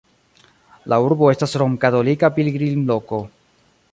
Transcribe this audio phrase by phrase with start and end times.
[0.93, 3.23] La urbo estas romkatolika pilgrimloko.